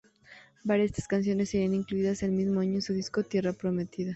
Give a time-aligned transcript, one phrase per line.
[0.63, 4.09] Varias de estas canciones serían incluidas el mismo año en su disco "Tierra prometida".